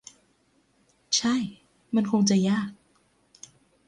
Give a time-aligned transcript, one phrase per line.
[1.17, 1.35] ใช่
[1.95, 2.69] มันคงจะยาก